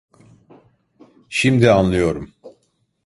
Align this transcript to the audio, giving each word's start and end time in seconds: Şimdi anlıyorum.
Şimdi 1.29 1.69
anlıyorum. 1.71 2.33